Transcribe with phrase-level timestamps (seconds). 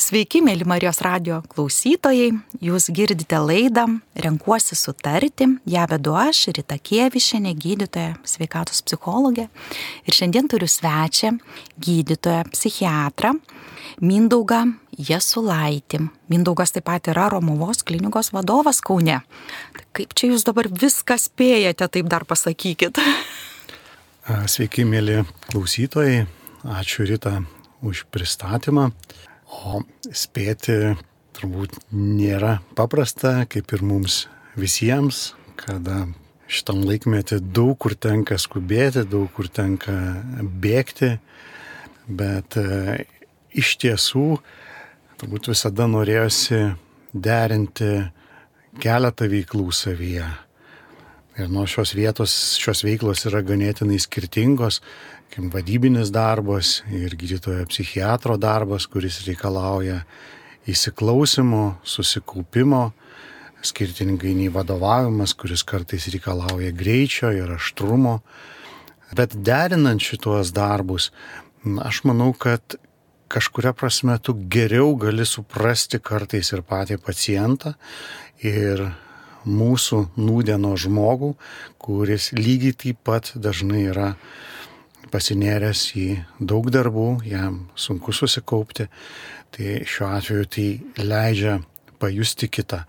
[0.00, 2.30] Sveiki, mėly Marijos radio klausytojai.
[2.64, 3.82] Jūs girdite laidą
[4.16, 5.44] Renkuosi sutarti.
[5.68, 9.50] Ja vedu aš, Rita Kievišinė, gydytoja, sveikatos psichologė.
[10.08, 11.34] Ir šiandien turiu svečią,
[11.84, 13.34] gydytoją, psichiatrą,
[14.00, 14.62] Mindaugą
[14.96, 16.06] Jesulaitį.
[16.32, 19.20] Mindaugas taip pat yra Romuvos klinikos vadovas Kaune.
[19.76, 23.02] Tai kaip čia jūs dabar viską spėjate, taip dar pasakykit.
[24.48, 26.24] Sveiki, mėly klausytojai.
[26.80, 27.42] Ačiū Rita
[27.84, 28.94] už pristatymą.
[29.50, 29.82] O
[30.14, 30.94] spėti
[31.36, 34.24] turbūt nėra paprasta, kaip ir mums
[34.58, 36.04] visiems, kada
[36.50, 39.94] šitam laikmetį daug kur tenka skubėti, daug kur tenka
[40.40, 41.16] bėgti,
[42.06, 43.04] bet e,
[43.54, 44.26] iš tiesų
[45.20, 46.62] turbūt visada norėjosi
[47.14, 47.90] derinti
[48.80, 50.28] keletą veiklų savyje.
[51.40, 54.80] Ir nuo šios vietos šios veiklos yra ganėtinai skirtingos,
[55.30, 60.02] kaip vadybinis darbas ir gydytojo psichiatro darbas, kuris reikalauja
[60.70, 62.90] įsiklausimo, susikaupimo,
[63.62, 68.20] skirtingai nei vadovavimas, kuris kartais reikalauja greičio ir aštrumo.
[69.16, 71.10] Bet derinant šituos darbus,
[71.82, 72.78] aš manau, kad
[73.30, 77.76] kažkuria prasme tu geriau gali suprasti kartais ir patį pacientą
[78.42, 78.88] ir
[79.46, 81.34] mūsų nūdieno žmogų,
[81.80, 84.14] kuris lygiai taip pat dažnai yra
[85.12, 86.06] pasinėręs į
[86.40, 88.88] daug darbų, jam sunku susikaupti,
[89.54, 90.66] tai šiuo atveju tai
[90.98, 91.60] leidžia
[92.00, 92.84] pajusti kitą.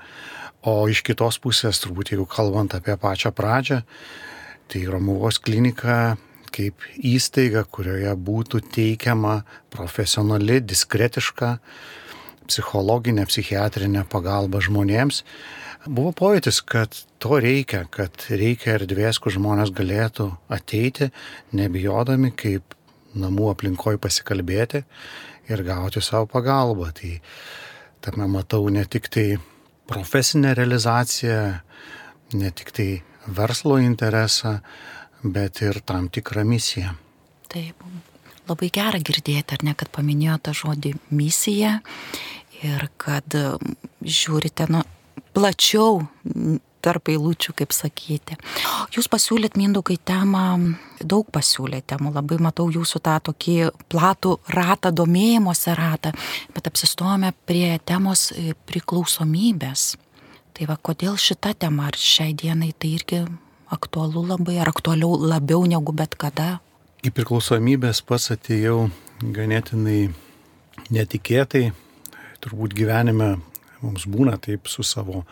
[0.62, 3.82] O iš kitos pusės, turbūt jeigu kalbant apie pačią pradžią,
[4.70, 6.18] tai Romuvos klinika
[6.52, 9.42] kaip įstaiga, kurioje būtų teikiama
[9.74, 11.56] profesionali, diskretiška
[12.50, 15.24] psichologinė, psichiatrinė pagalba žmonėms,
[15.82, 21.08] Buvo pojūtis, kad to reikia, kad reikia erdvės, kur žmonės galėtų ateiti,
[21.58, 22.76] nebijodami, kaip
[23.18, 24.84] namų aplinkoje pasikalbėti
[25.50, 26.92] ir gauti savo pagalbą.
[26.94, 27.16] Tai
[28.06, 29.26] tame matau ne tik tai
[29.90, 31.42] profesinę realizaciją,
[32.38, 32.90] ne tik tai
[33.26, 34.60] verslo interesą,
[35.24, 36.94] bet ir tam tikrą misiją.
[37.50, 37.82] Taip,
[38.50, 41.80] labai gera girdėti, ar ne, kad paminėjote žodį misija
[42.62, 43.34] ir kad
[44.02, 44.86] žiūrite, nu,
[45.36, 46.02] plačiau
[46.82, 48.38] tarp eilučių, kaip sakyti.
[48.96, 50.44] Jūs pasiūlėt Mindaugai temą,
[51.06, 53.58] daug pasiūlėt temų, labai matau jūsų tą tokį
[53.92, 56.14] platų ratą, domėjimuose ratą,
[56.56, 59.94] bet apsistojame prie temos e, priklausomybės.
[60.58, 63.22] Tai va, kodėl šita tema, ar šiai dienai tai irgi
[63.72, 66.58] aktualu labai, ar aktualiau labiau negu bet kada?
[67.06, 68.90] Į priklausomybės pats atėjau
[69.22, 70.12] ganėtinai
[70.94, 71.72] netikėtai,
[72.42, 73.38] turbūt gyvenime
[73.82, 75.24] Mums būna taip su savo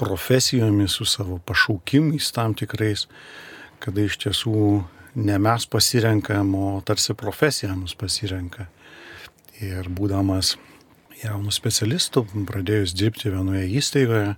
[0.00, 3.06] profesijomis, su savo pašaukimais tam tikrais,
[3.82, 4.62] kada iš tiesų
[5.18, 8.68] ne mes pasirenkam, o tarsi profesija mus pasirenka.
[9.60, 10.54] Ir būdamas
[11.24, 14.34] jaunų specialistų, pradėjus dirbti vienoje įstaigoje,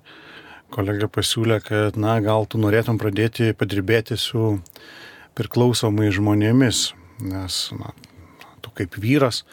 [0.72, 4.56] kolega pasiūlė, kad, na, gal tu norėtum pradėti padirbėti su
[5.38, 7.92] priklausomai žmonėmis, nes, na,
[8.64, 9.44] tu kaip vyras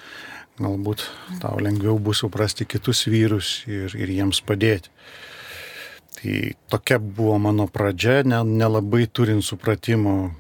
[0.58, 1.06] galbūt
[1.42, 4.92] tau lengviau bus suprasti kitus vyrus ir, ir jiems padėti.
[6.18, 6.36] Tai
[6.74, 10.34] tokia buvo mano pradžia, nelabai ne turint supratimo,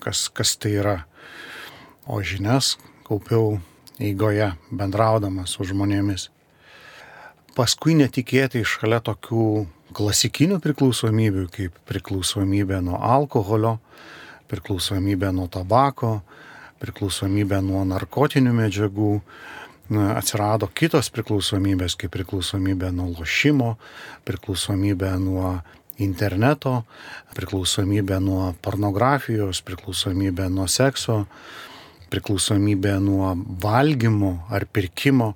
[0.00, 0.96] kas, kas tai yra.
[2.08, 3.58] O žinias kaupiau
[4.00, 6.30] eigoje, bendraudamas su žmonėmis.
[7.52, 9.66] Paskui netikėtai šalia tokių
[9.96, 13.76] klasikinių priklausomybių, kaip priklausomybė nuo alkoholio,
[14.50, 16.20] priklausomybė nuo tabako,
[16.80, 19.12] priklausomybę nuo narkotinių medžiagų,
[19.90, 23.74] atsirado kitos priklausomybės, kaip priklausomybė nuo lošimo,
[24.28, 25.58] priklausomybė nuo
[26.00, 26.84] interneto,
[27.36, 31.24] priklausomybė nuo pornografijos, priklausomybė nuo sekso,
[32.10, 35.34] priklausomybė nuo valgymo ar pirkimo,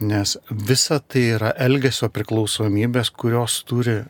[0.00, 4.02] nes visa tai yra elgesio priklausomybės, kurios turi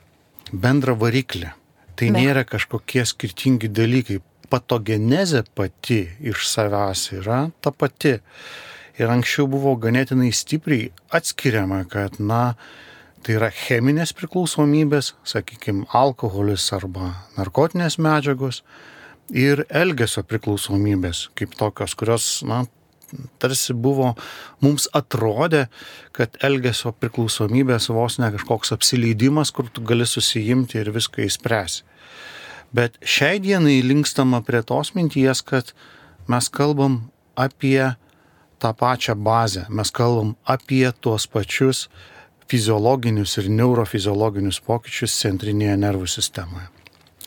[0.52, 1.54] bendrą variklį.
[1.98, 4.20] Tai nėra kažkokie skirtingi dalykai
[4.50, 8.18] patogenezė pati iš savęs yra ta pati.
[8.98, 12.56] Ir anksčiau buvo ganėtinai stipriai atskiriama, kad, na,
[13.22, 18.64] tai yra cheminės priklausomybės, sakykime, alkoholis arba narkotinės medžiagos
[19.30, 22.64] ir elgesio priklausomybės kaip tokios, kurios, na,
[23.38, 24.14] tarsi buvo,
[24.64, 25.66] mums atrodė,
[26.16, 31.84] kad elgesio priklausomybės vos ne kažkoks apsileidimas, kur tu gali susijimti ir viską įspręsi.
[32.74, 35.72] Bet šiai dienai linkstama prie tos minties, kad
[36.28, 37.00] mes kalbam
[37.38, 37.94] apie
[38.60, 41.86] tą pačią bazę, mes kalbam apie tuos pačius
[42.48, 46.68] fiziologinius ir neurofiziologinius pokyčius centrinėje nervų sistemoje.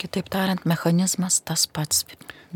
[0.02, 2.06] Kitaip tariant, mechanizmas tas pats,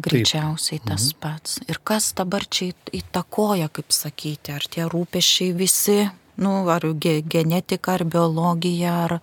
[0.02, 0.90] greičiausiai Taip.
[0.90, 1.20] tas mhm.
[1.22, 1.58] pats.
[1.70, 6.00] Ir kas dabar čia įtakoja, kaip sakyti, ar tie rūpešiai visi
[6.36, 9.20] Nu, ar ge genetika, ar biologija, ar,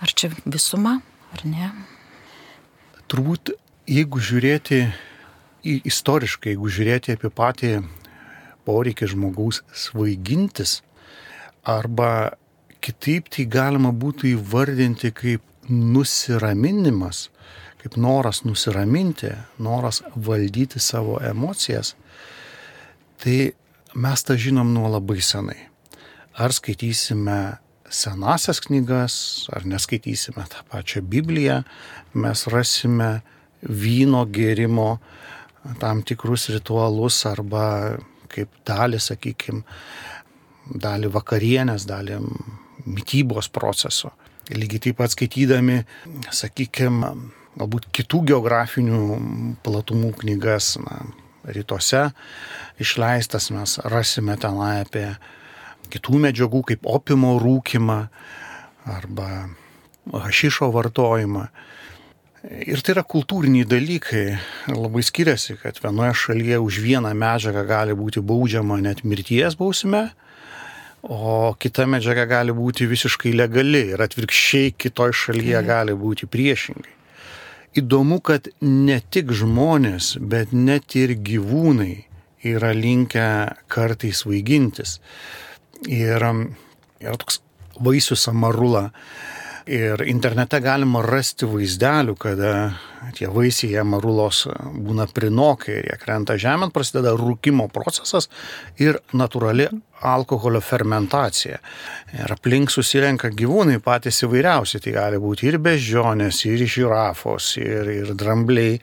[0.00, 1.00] ar čia visuma,
[1.36, 1.70] ar ne?
[3.10, 3.50] Turbūt,
[3.90, 4.84] jeigu žiūrėti
[5.66, 7.70] į istoriškai, jeigu žiūrėti apie patį
[8.68, 10.76] poreikį žmogaus svaigintis,
[11.66, 12.36] arba
[12.78, 17.24] kitaip tai galima būtų įvardinti kaip nusiraminimas,
[17.82, 21.96] kaip noras nusiraminti, noras valdyti savo emocijas,
[23.18, 23.56] tai
[23.98, 25.58] mes tą žinom nuo labai senai.
[26.38, 27.40] Ar skaitysime
[27.90, 29.14] senasias knygas,
[29.52, 31.62] ar neskaitysime tą pačią Bibliją,
[32.14, 33.20] mes rasime
[33.62, 34.98] vyno gėrimo
[35.82, 37.98] tam tikrus ritualus arba
[38.30, 39.64] kaip dalį, sakykime,
[40.70, 42.20] dalį vakarienės, dalį
[42.86, 44.12] mytybos proceso.
[44.50, 45.82] Lygiai taip pat skaitydami,
[46.34, 47.10] sakykime,
[47.58, 49.02] galbūt kitų geografinių
[49.66, 51.02] platumų knygas, na,
[51.44, 52.10] rytuose
[52.80, 55.06] išleistas, mes rasime tenai apie
[55.90, 58.00] kitų medžiagų kaip opimo rūkimą
[58.90, 59.30] arba
[60.12, 61.48] hašišo vartojimą.
[62.40, 64.24] Ir tai yra kultūriniai dalykai.
[64.72, 70.06] Labai skiriasi, kad vienoje šalyje už vieną medžiagą gali būti baudžiama net mirties bausme,
[71.04, 76.96] o kita medžiaga gali būti visiškai legali ir atvirkščiai kitoj šalyje gali būti priešingai.
[77.76, 82.06] Įdomu, kad ne tik žmonės, bet net ir gyvūnai
[82.50, 83.26] yra linkę
[83.70, 84.96] kartais vaigintis.
[85.88, 87.40] Ir yra toks
[87.80, 88.90] vaisių samarula
[89.70, 92.52] Ir internete galima rasti vaizdelių, kada
[93.14, 98.26] tie vaisiai amarulos būna prinokai ir jie krenta žemėn, prasideda rūkimo procesas
[98.82, 99.68] ir natūrali
[100.00, 101.60] alkoholio fermentacija.
[102.16, 108.14] Ir aplink susirenka gyvūnai patys įvairiausi, tai gali būti ir bežionės, ir žirafos, ir, ir
[108.18, 108.80] drambliai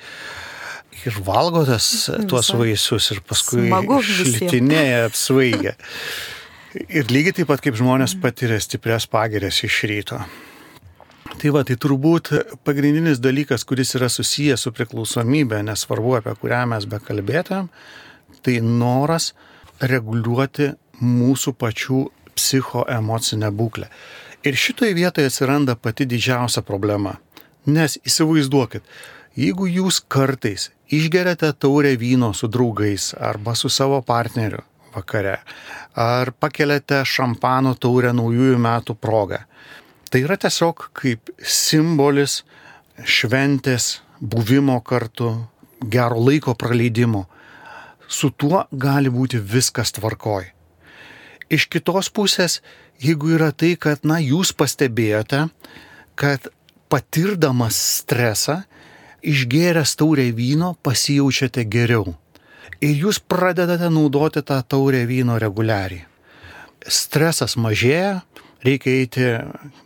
[1.04, 1.90] ir valgo tas,
[2.30, 3.68] tuos vaisius ir paskui
[4.14, 5.76] šlitinėja apsvaigę.
[6.78, 10.20] Ir lygiai taip pat kaip žmonės patiria stiprias pagirės iš ryto.
[11.38, 12.30] Tai va, tai turbūt
[12.68, 17.72] pagrindinis dalykas, kuris yra susijęs su priklausomybė, nesvarbu apie kurią mes bekalbėtumėm,
[18.46, 19.32] tai noras
[19.82, 20.70] reguliuoti
[21.02, 22.04] mūsų pačių
[22.38, 23.90] psichoemocinę būklę.
[24.46, 27.18] Ir šitoje vietoje atsiranda pati didžiausia problema.
[27.66, 28.86] Nes įsivaizduokit,
[29.36, 34.62] jeigu jūs kartais išgeriate taurę vyno su draugais arba su savo partneriu
[34.98, 35.38] vakare,
[35.96, 39.46] ar pakeliate šampano taurę naujųjų metų progą,
[40.08, 42.42] Tai yra tiesiog kaip simbolis
[43.04, 45.34] šventės, buvimo kartu,
[45.84, 47.26] gero laiko praleidimo.
[48.08, 50.48] Su tuo gali būti viskas tvarkoj.
[51.52, 52.62] Iš kitos pusės,
[53.04, 55.50] jeigu yra tai, kad, na, jūs pastebėjote,
[56.16, 56.48] kad
[56.88, 58.62] patirdamas stresą,
[59.28, 62.16] išgėręs taurę vyno pasijaučiate geriau.
[62.82, 66.06] Ir jūs pradedate naudoti tą taurę vyno reguliariai.
[66.88, 68.22] Stresas mažėja,
[68.64, 69.26] reikia eiti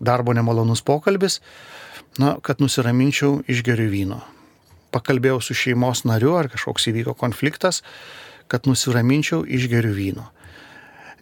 [0.04, 1.40] darbo nemalonus pokalbis,
[2.20, 4.20] na, kad nusiraminčiau, išgeriu vyno.
[4.92, 7.80] Pakalbėjau su šeimos nariu ar kažkoks įvyko konfliktas,
[8.52, 10.28] kad nusiraminčiau, išgeriu vyno.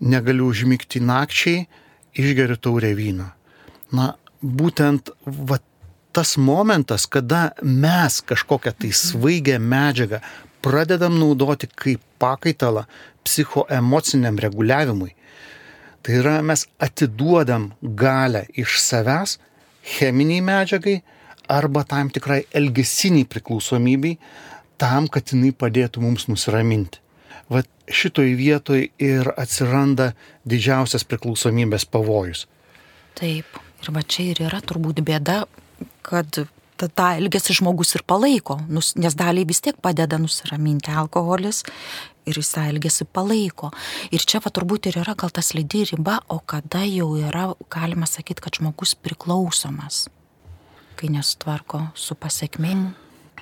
[0.01, 1.67] Negaliu užmygti nakčiai,
[2.17, 3.29] išgeriu taurę vyno.
[3.93, 5.59] Na, būtent va,
[6.15, 10.23] tas momentas, kada mes kažkokią tai svaigę medžiagą
[10.65, 12.83] pradedam naudoti kaip pakaitalą
[13.23, 15.13] psichoemociniam reguliavimui,
[16.01, 19.35] Tai yra mes atiduodam galę iš savęs
[19.95, 21.01] cheminiai medžiagai
[21.51, 24.15] arba tam tikrai elgesiniai priklausomybei
[24.79, 27.01] tam, kad jinai padėtų mums nusiraminti.
[27.51, 30.13] Vat šitoj vietoj ir atsiranda
[30.47, 32.45] didžiausias priklausomybės pavojus.
[33.19, 35.41] Taip, ir va čia ir yra turbūt bėda,
[36.05, 36.45] kad
[36.87, 41.65] tą elgesį žmogus ir palaiko, nes daliai vis tiek padeda nusiraminti alkoholis
[42.29, 43.71] ir jis tą elgesį palaiko.
[44.15, 48.07] Ir čia va turbūt ir yra gal tas lydi riba, o kada jau yra, galima
[48.09, 50.07] sakyti, kad žmogus priklausomas,
[50.99, 52.89] kai nesutvarko su pasiekmėm.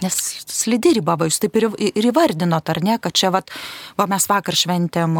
[0.03, 3.41] Nes slidi riba, va, jūs taip ir, ir įvardinot, ar ne, kad čia, va,
[3.97, 5.17] va, mes vakar šventėm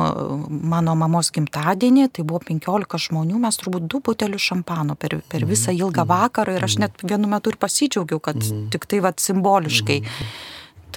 [0.73, 5.51] mano mamos gimtadienį, tai buvo 15 žmonių, mes turbūt du butelius šampano per, per mhm,
[5.53, 6.85] visą ilgą mhm, vakarą ir aš mhm.
[6.85, 8.39] net vienu metu ir pasidžiaugiau, kad
[8.73, 9.99] tik tai va simboliškai.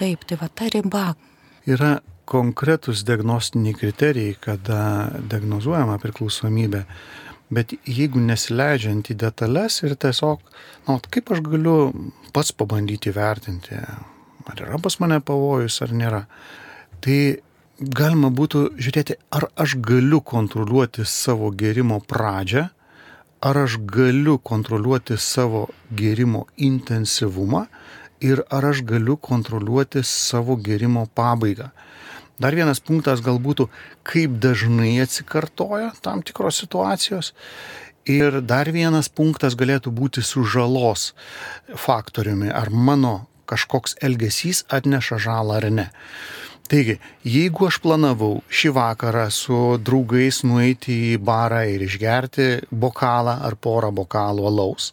[0.01, 1.09] Taip, tai va ta riba.
[1.69, 1.99] Yra
[2.31, 4.83] konkretus diagnostiniai kriterijai, kada
[5.33, 6.85] diagnozuojama priklausomybė.
[7.51, 10.43] Bet jeigu nesileidžiant į detalės ir tiesiog,
[10.87, 11.77] na, kaip aš galiu
[12.35, 13.79] pats pabandyti vertinti,
[14.47, 16.21] ar yra pas mane pavojus ar nėra,
[17.03, 17.41] tai
[17.81, 22.69] galima būtų žiūrėti, ar aš galiu kontroliuoti savo gerimo pradžią,
[23.41, 25.67] ar aš galiu kontroliuoti savo
[25.97, 27.67] gerimo intensyvumą
[28.21, 31.71] ir ar aš galiu kontroliuoti savo gerimo pabaigą.
[32.41, 33.69] Dar vienas punktas gal būtų,
[34.09, 37.35] kaip dažnai atsikartoja tam tikros situacijos.
[38.09, 41.11] Ir dar vienas punktas galėtų būti su žalos
[41.77, 45.89] faktoriumi, ar mano kažkoks elgesys atneša žalą ar ne.
[46.71, 53.57] Taigi, jeigu aš planavau šį vakarą su draugais nueiti į barą ir išgerti bokalą ar
[53.59, 54.93] porą bokalų alaus,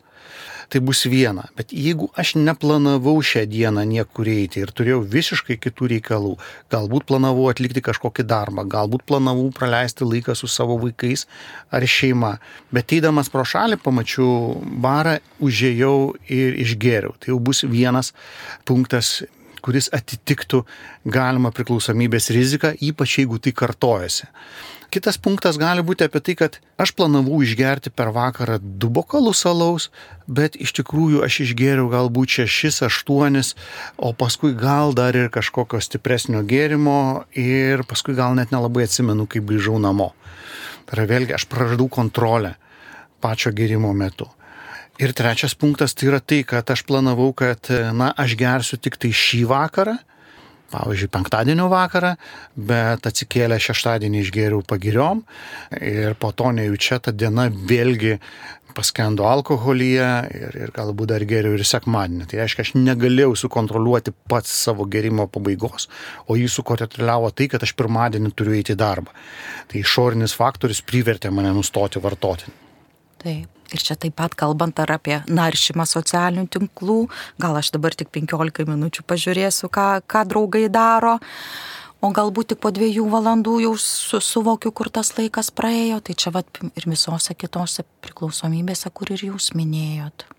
[0.69, 1.47] tai bus viena.
[1.57, 6.33] Bet jeigu aš neplanavau šią dieną niekur eiti ir turėjau visiškai kitų reikalų,
[6.73, 11.25] galbūt planavau atlikti kažkokį darbą, galbūt planavau praleisti laiką su savo vaikais
[11.71, 12.35] ar šeima,
[12.73, 15.97] bet eidamas pro šalį pamačiau barą, užėjau
[16.27, 17.15] ir išgėriau.
[17.19, 18.13] Tai jau bus vienas
[18.67, 19.21] punktas
[19.67, 20.63] kuris atitiktų
[21.11, 24.31] galimą priklausomybės riziką, ypač jeigu tai kartojasi.
[24.87, 29.89] Kitas punktas gali būti apie tai, kad aš planavau išgerti per vakarą du bokalus alaus,
[30.31, 33.51] bet iš tikrųjų aš išgėriau galbūt šešis, aštuonis,
[33.99, 39.43] o paskui gal dar ir kažkokio stipresnio gėrimo ir paskui gal net nelabai atsimenu, kaip
[39.51, 40.13] grįžau namo.
[40.87, 42.55] Tai yra vėlgi aš praradau kontrolę
[43.19, 44.29] pačio gėrimo metu.
[44.97, 49.11] Ir trečias punktas tai yra tai, kad aš planavau, kad, na, aš gersiu tik tai
[49.13, 49.93] šį vakarą,
[50.71, 52.15] pavyzdžiui, penktadienio vakarą,
[52.57, 55.21] bet atsikėlę šeštadienį išgėriau pagiriom
[55.77, 58.17] ir po to nejučia ta diena vėlgi
[58.77, 62.27] paskendo alkoholyje ir, ir galbūt dar geriau ir sekmadienį.
[62.29, 65.87] Tai reiškia, aš negalėjau sukontroliuoti pats savo gerimo pabaigos,
[66.25, 69.13] o jį sukoretriliavo tai, kad aš pirmadienį turiu eiti į darbą.
[69.69, 72.57] Tai išorinis faktorius privertė mane nustoti vartoti.
[73.23, 73.53] Taip.
[73.67, 76.99] Ir čia taip pat kalbant ar apie naršymą socialinių tinklų,
[77.41, 81.17] gal aš dabar tik 15 minučių pažiūrėsiu, ką, ką draugai daro,
[81.99, 86.31] o galbūt tik po dviejų valandų jau su, suvokiu, kur tas laikas praėjo, tai čia
[86.31, 90.29] vat ir visose kitose priklausomybėse, kur ir jūs minėjot.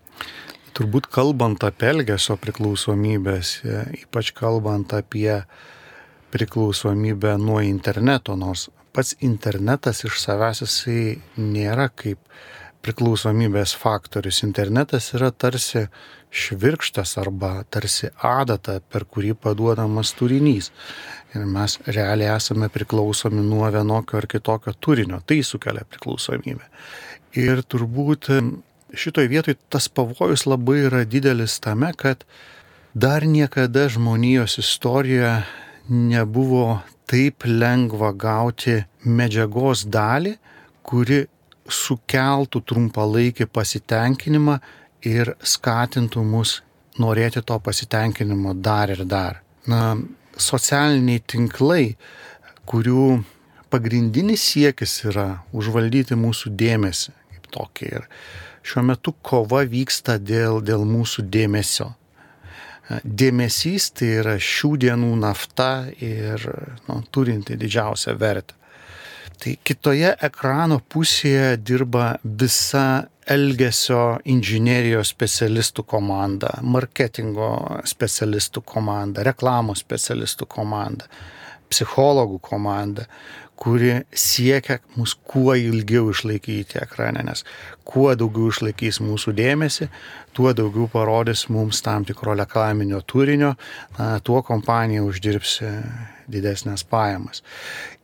[0.73, 3.59] Turbūt kalbant apie elgesio priklausomybės,
[4.07, 5.43] ypač kalbant apie
[6.33, 12.21] priklausomybę nuo interneto, nors pats internetas iš savęs jisai nėra kaip
[12.85, 14.43] priklausomybės faktorius.
[14.45, 15.87] Internetas yra tarsi
[16.29, 20.71] švirkštas arba tarsi adata, per kurį paduodamas turinys.
[21.35, 25.21] Ir mes realiai esame priklausomi nuo vienokio ar kitokio turinio.
[25.25, 26.65] Tai sukelia priklausomybę.
[27.37, 28.31] Ir turbūt
[28.93, 32.23] šitoje vietoje tas pavojus labai yra didelis tame, kad
[32.93, 35.43] dar niekada žmonijos istorijoje
[35.89, 40.35] nebuvo taip lengva gauti medžiagos dalį,
[40.85, 41.25] kuri
[41.73, 44.59] sukeltų trumpalaikį pasitenkinimą
[45.07, 46.59] ir skatintų mus
[46.99, 49.41] norėti to pasitenkinimo dar ir dar.
[49.69, 49.95] Na,
[50.39, 51.95] socialiniai tinklai,
[52.69, 53.23] kurių
[53.69, 57.93] pagrindinis siekis yra užvaldyti mūsų dėmesį kaip tokį.
[57.99, 58.07] Ir
[58.65, 61.93] šiuo metu kova vyksta dėl, dėl mūsų dėmesio.
[63.03, 66.41] Dėmesys tai yra šių dienų nafta ir
[66.87, 68.58] nu, turinti didžiausią vertę.
[69.39, 77.51] Tai kitoje ekrano pusėje dirba visa elgesio inžinierijos specialistų komanda, marketingo
[77.87, 81.07] specialistų komanda, reklamos specialistų komanda,
[81.71, 83.05] psichologų komanda,
[83.59, 87.43] kuri siekia mus kuo ilgiau išlaikyti ekrane, nes
[87.87, 89.89] kuo daugiau išlaikys mūsų dėmesį,
[90.35, 93.55] tuo daugiau parodys mums tam tikro reklaminio turinio,
[94.23, 95.59] tuo kompanija uždirbs
[96.31, 97.43] didesnės pajamas.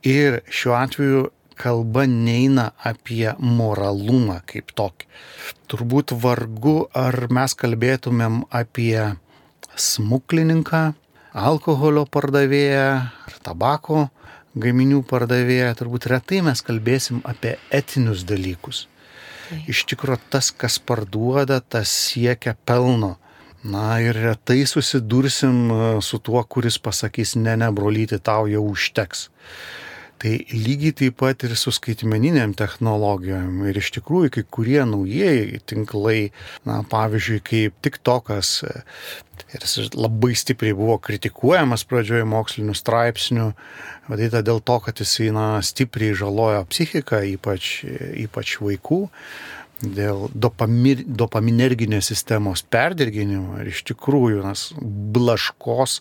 [0.05, 1.21] Ir šiuo atveju
[1.57, 5.07] kalba neina apie moralumą kaip tokį.
[5.71, 9.15] Turbūt vargu, ar mes kalbėtumėm apie
[9.75, 10.83] smuklininką,
[11.35, 12.89] alkoholio pardavėją
[13.27, 14.09] ar tabako
[14.55, 18.85] gaminių pardavėją, turbūt retai mes kalbėsim apie etinius dalykus.
[19.69, 23.15] Iš tikrųjų, tas, kas parduoda, tas siekia pelno.
[23.65, 29.27] Na ir retai susidursim e, su tuo, kuris pasakys, ne, ne, brolyti, tau jau užteks.
[30.21, 33.65] Tai lygiai taip pat ir su skaitmeniniam technologijom.
[33.67, 36.31] Ir iš tikrųjų kai kurie naujieji tinklai,
[36.67, 38.53] na, pavyzdžiui, kaip TikTokas,
[39.51, 43.49] jis labai stipriai buvo kritikuojamas pradžioje mokslinių straipsnių,
[44.07, 47.75] vadita dėl to, kad jisai, na, stipriai žalojo psichiką, ypač,
[48.25, 49.03] ypač vaikų
[49.81, 55.99] dėl dopamir, dopaminerginės sistemos perdirginimo ir iš tikrųjų nas, blaškos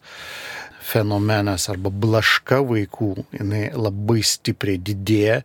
[0.85, 5.41] fenomenas arba blaška vaikų, jinai labai stipriai didėja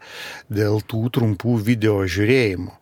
[0.52, 2.74] dėl tų trumpų video žiūrėjimų.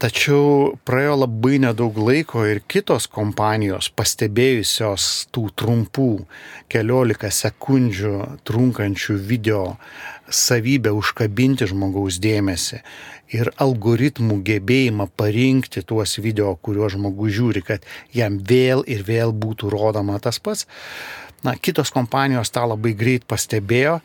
[0.00, 6.06] Tačiau praėjo labai nedaug laiko ir kitos kompanijos pastebėjusios tų trumpų
[6.72, 8.14] keliolika sekundžių
[8.48, 9.64] trunkančių video
[10.32, 12.80] savybę užkabinti žmogaus dėmesį
[13.36, 17.84] ir algoritmų gebėjimą parinkti tuos video, kuriuos žmogus žiūri, kad
[18.16, 20.64] jam vėl ir vėl būtų rodoma tas pats,
[21.40, 24.00] Na, kitos kompanijos tą labai greit pastebėjo.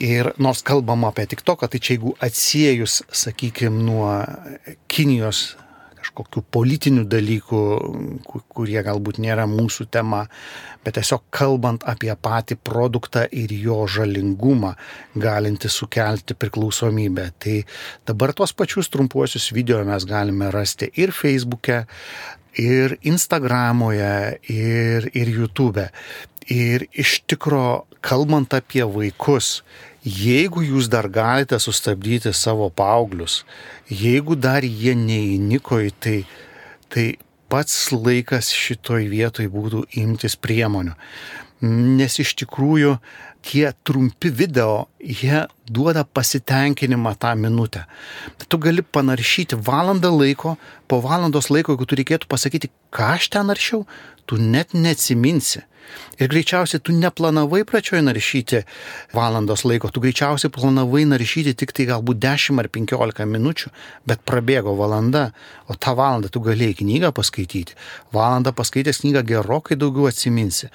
[0.00, 4.14] Ir nors kalbam apie tik to, kad tai čia jeigu atsiejus, sakykime, nuo
[4.88, 5.50] Kinijos
[6.02, 7.60] kažkokių politinių dalykų,
[8.52, 10.26] kurie galbūt nėra mūsų tema,
[10.84, 14.74] bet tiesiog kalbant apie patį produktą ir jo žalingumą,
[15.14, 17.30] galinti sukelti priklausomybę.
[17.38, 17.56] Tai
[18.06, 21.84] dabar tuos pačius trumpuosius video mes galime rasti ir Facebook'e,
[22.58, 25.88] ir Instagramoje, ir, ir YouTube'e.
[26.50, 29.62] Ir iš tikro, kalbant apie vaikus,
[30.02, 33.42] jeigu jūs dar galite sustabdyti savo paauglius,
[33.88, 36.16] jeigu dar jie neįniko į tai,
[36.90, 37.06] tai
[37.52, 40.96] pats laikas šitoj vietoj būtų imtis priemonių.
[41.62, 42.96] Nes iš tikrųjų
[43.42, 47.84] tie trumpi video, jie duoda pasitenkinimą tą minutę.
[48.48, 50.56] Tu gali panaršyti valandą laiko,
[50.88, 53.84] po valandos laiko, jeigu tu reikėtų pasakyti, ką aš ten naršiau,
[54.26, 55.66] tu net neatsiminsi.
[56.20, 58.62] Ir greičiausiai tu neplanavai pradžioj naršyti
[59.16, 63.72] valandos laiko, tu greičiausiai planavai naršyti tik tai galbūt 10 ar 15 minučių,
[64.06, 65.30] bet prabėgo valanda,
[65.66, 67.74] o tą valandą tu galėjai knygą paskaityti.
[68.14, 70.70] Valandą paskaitęs knygą gerokai daugiau atsiminsi.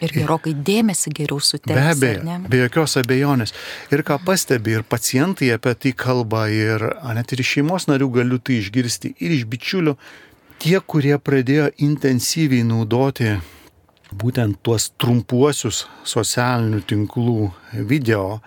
[0.00, 1.76] Ir gerokai dėmesį geriau sutelkti.
[1.76, 3.52] Be abejo, be jokios abejonės.
[3.92, 8.40] Ir ką pastebi, ir pacientai apie tai kalba, ir net ir iš šeimos narių galiu
[8.40, 9.96] tai išgirsti, ir iš bičiulių,
[10.60, 13.34] tie, kurie pradėjo intensyviai naudoti
[14.10, 17.50] būtent tuos trumpuosius socialinių tinklų
[17.86, 18.40] video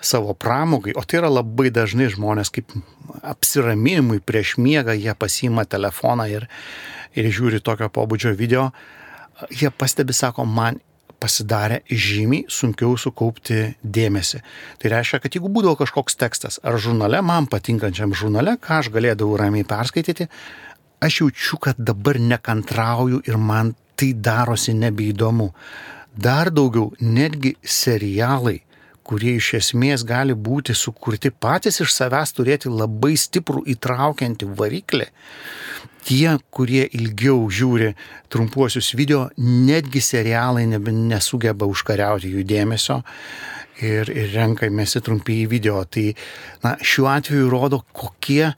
[0.00, 2.70] savo pramogai, o tai yra labai dažnai žmonės kaip
[3.26, 6.46] apsiraminimui prieš miegą, jie pasima telefoną ir,
[7.18, 8.68] ir žiūri tokio pobūdžio video,
[9.50, 10.78] jie pastebi, sako, man
[11.22, 14.40] pasidarė žymiai sunkiau sukaupti dėmesį.
[14.78, 19.38] Tai reiškia, kad jeigu būdavo kažkoks tekstas ar žurnale, man patinkančiam žurnale, ką aš galėdavau
[19.40, 20.28] ramiai perskaityti,
[21.02, 25.50] aš jaučiu, kad dabar nekantrauju ir man tai darosi nebeįdomu.
[26.18, 28.58] Dar daugiau, netgi serialai,
[29.08, 35.08] kurie iš esmės gali būti sukurti patys iš savęs turėti labai stiprų įtraukiantį variklį,
[36.08, 37.94] tie, kurie ilgiau žiūri
[38.32, 43.02] trumpuosius video, netgi serialai nesugeba užkariauti jų dėmesio
[43.80, 45.82] ir, ir renkamėsi trumpiai video.
[45.84, 46.10] Tai
[46.64, 48.52] na, šiuo atveju rodo, kokie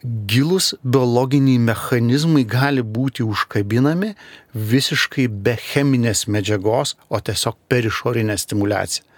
[0.00, 4.14] gilus biologiniai mechanizmai gali būti užkabinami
[4.54, 9.09] visiškai be cheminės medžiagos, o tiesiog per išorinę stimulaciją.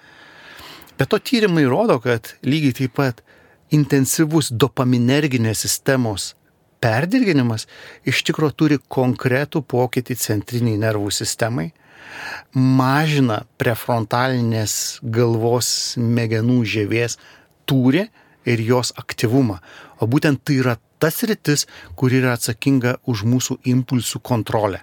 [0.99, 3.23] Bet to tyrimai rodo, kad lygiai taip pat
[3.73, 6.33] intensyvus dopaminerginės sistemos
[6.83, 7.69] perdirginimas
[8.09, 11.71] iš tikrųjų turi konkretų pokytį centriniai nervų sistemai,
[12.53, 17.19] mažina prefrontalinės galvos smegenų žievės
[17.71, 18.09] tūrį
[18.51, 19.61] ir jos aktyvumą.
[20.03, 21.67] O būtent tai yra tas rytis,
[21.99, 24.83] kur yra atsakinga už mūsų impulsų kontrolę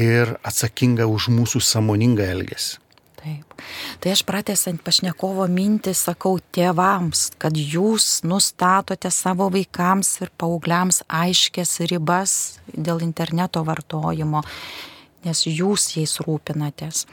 [0.00, 2.85] ir atsakinga už mūsų samoningą elgesį.
[3.16, 3.54] Taip.
[4.00, 11.78] Tai aš pratęsant pašnekovo mintį sakau tėvams, kad jūs nustatote savo vaikams ir paaugliams aiškės
[11.90, 12.36] ribas
[12.72, 14.44] dėl interneto vartojimo,
[15.24, 17.06] nes jūs jais rūpinatės.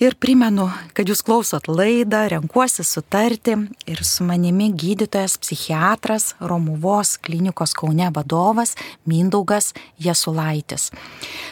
[0.00, 0.64] Ir primenu,
[0.96, 3.52] kad jūs klausot laidą, renkuosi sutarti
[3.84, 8.72] ir su manimi gydytojas psichiatras Romuvos klinikos Kaune vadovas
[9.04, 10.88] Mindaugas Jesulaitis.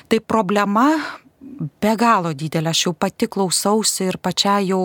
[0.09, 0.87] Tai problema
[1.59, 4.83] be galo didelė, aš jau pati klausausi ir pačia jau,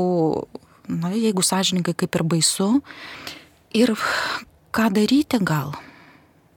[0.89, 2.69] na, jeigu sąžininkai, kaip ir baisu.
[3.73, 3.95] Ir
[4.73, 5.73] ką daryti gal?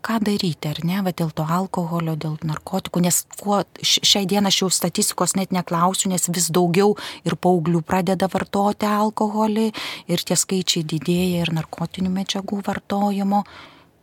[0.06, 4.60] ką daryti, ar ne, va dėl to alkoholio, dėl narkotikų, nes kuo šiai dieną aš
[4.62, 6.94] jau statistikos net neklausiu, nes vis daugiau
[7.26, 9.66] ir paauglių pradeda vartoti alkoholį
[10.12, 13.42] ir tie skaičiai didėja ir narkotinių medžiagų vartojimo.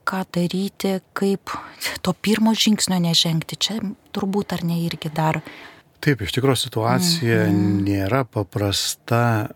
[0.04, 1.54] Ką daryti, kaip
[2.04, 3.78] to pirmo žingsnio nežengti, čia
[4.12, 5.40] turbūt ar ne irgi dar.
[6.04, 7.84] Taip, iš tikrųjų situacija -hmm.
[7.86, 9.50] nėra paprasta,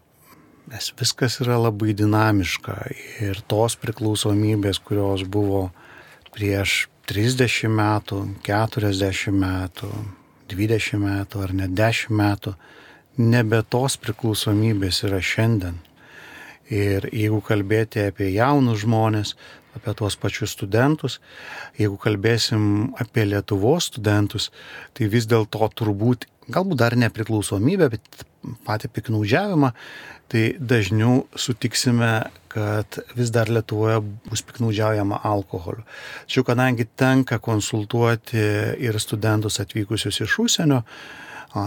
[0.72, 2.76] nes viskas yra labai dinamiška
[3.24, 5.72] ir tos priklausomybės, kurios buvo
[6.32, 9.92] prieš 30 metų, 40 metų,
[10.48, 12.56] 20 metų ar net 10 metų,
[13.18, 15.82] nebe tos priklausomybės yra šiandien.
[16.70, 19.36] Ir jeigu kalbėti apie jaunus žmonės,
[19.76, 21.20] apie tuos pačius studentus,
[21.80, 24.50] jeigu kalbėsim apie Lietuvos studentus,
[24.94, 28.26] tai vis dėlto turbūt galbūt dar nepriklausomybę, bet
[28.68, 29.72] patį piknaudžiavimą,
[30.32, 32.12] tai dažniau sutiksime,
[32.52, 35.86] kad vis dar Lietuvoje bus piknaudžiaujama alkoholiu.
[36.26, 38.44] Tačiau kadangi tenka konsultuoti
[38.84, 40.82] ir studentus atvykusius iš užsienio,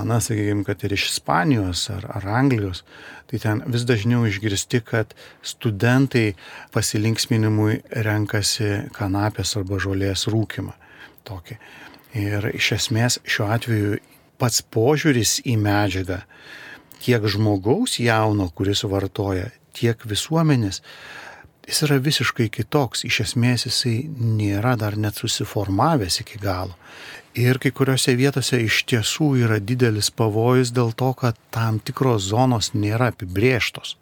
[0.07, 2.85] na, sakykime, kad ir iš Ispanijos ar, ar Anglijos,
[3.31, 6.35] tai ten vis dažniau išgirsti, kad studentai
[6.75, 10.77] pasilinksminimui renkasi kanapės arba žolės rūkimą.
[11.29, 11.57] Tokį.
[12.21, 13.99] Ir iš esmės šiuo atveju
[14.41, 16.23] pats požiūris į medžiagą,
[17.05, 20.83] tiek žmogaus jauno, kuris vartoja, tiek visuomenės,
[21.69, 23.05] jis yra visiškai kitoks.
[23.09, 26.77] Iš esmės jisai nėra dar net susiformavęs iki galo.
[27.39, 32.73] Ir kai kuriuose vietose iš tiesų yra didelis pavojus dėl to, kad tam tikros zonos
[32.75, 33.95] nėra apibrieštos.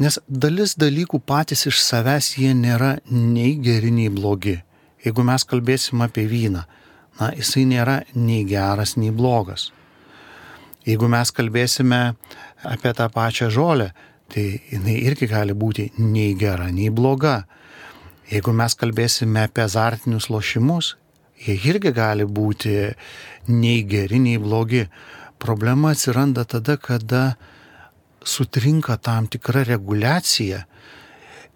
[0.00, 4.58] Nes dalis dalykų patys iš savęs jie nėra nei geri, nei blogi.
[5.04, 6.64] Jeigu mes kalbėsim apie vyną,
[7.18, 9.70] na, jisai nėra nei geras, nei blogas.
[10.86, 12.00] Jeigu mes kalbėsime
[12.66, 13.90] apie tą pačią žolę,
[14.30, 17.40] tai jinai irgi gali būti nei gera, nei bloga.
[18.30, 20.94] Jeigu mes kalbėsime apie azartinius lošimus,
[21.42, 22.74] jie irgi gali būti
[23.50, 24.86] nei geri, nei blogi.
[25.38, 27.36] Problema atsiranda tada, kada
[28.26, 30.64] sutrinka tam tikra reguliacija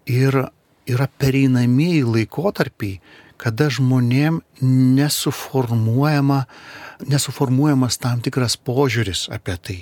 [0.07, 0.37] ir
[0.91, 2.99] yra pereinamieji laikotarpiai,
[3.41, 6.43] kada žmonėm nesuformuojama,
[7.09, 9.77] nesuformuojamas tam tikras požiūris apie tai.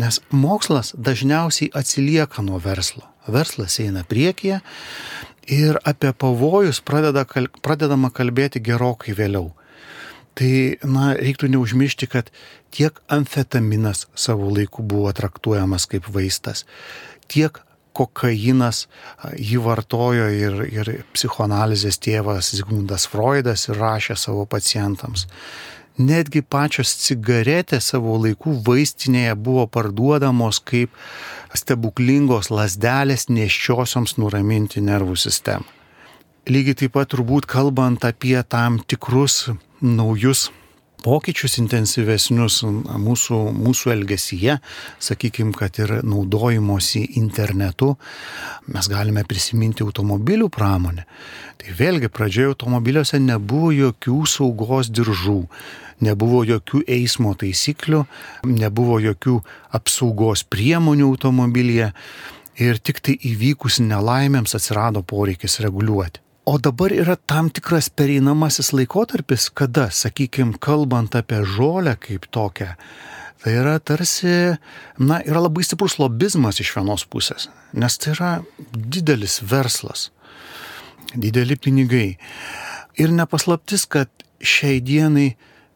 [0.00, 3.06] Nes mokslas dažniausiai atsilieka nuo verslo.
[3.28, 4.58] Verslas eina priekyje
[5.48, 7.24] ir apie pavojus pradeda,
[7.62, 9.52] pradedama kalbėti gerokai vėliau.
[10.38, 10.50] Tai,
[10.86, 12.28] na, reiktų neužmiršti, kad
[12.74, 16.62] tiek amfetaminas savo laiku buvo traktuojamas kaip vaistas,
[17.26, 17.58] tiek
[17.98, 18.84] kokainas
[19.34, 25.26] jį vartojo ir, ir psichoanalizės tėvas Zygmundas Freudas ir rašė savo pacientams.
[25.98, 30.94] Netgi pačios cigaretės savo laikų vaistinėje buvo parduodamos kaip
[31.58, 35.66] stebuklingos lasdelės neščiosioms nuraminti nervų sistemą.
[36.48, 39.50] Lygiai taip pat turbūt kalbant apie tam tikrus
[39.82, 40.46] naujus
[41.04, 44.58] pokyčius intensyvesnius mūsų, mūsų elgesyje,
[45.02, 47.94] sakykime, kad ir naudojimosi internetu,
[48.68, 51.06] mes galime prisiminti automobilių pramonę.
[51.58, 55.40] Tai vėlgi pradžioje automobiliuose nebuvo jokių saugos diržų,
[56.04, 58.04] nebuvo jokių eismo taisyklių,
[58.46, 59.40] nebuvo jokių
[59.78, 61.92] apsaugos priemonių automobilyje
[62.58, 66.27] ir tik tai įvykus nelaimėms atsirado poreikis reguliuoti.
[66.48, 72.70] O dabar yra tam tikras pereinamasis laikotarpis, kada, sakykime, kalbant apie žolę kaip tokią,
[73.42, 74.32] tai yra tarsi,
[74.96, 78.30] na, yra labai stiprus lobizmas iš vienos pusės, nes tai yra
[78.72, 80.06] didelis verslas,
[81.12, 82.16] dideli pinigai.
[82.96, 84.08] Ir nepaslaptis, kad
[84.40, 85.34] šiai dienai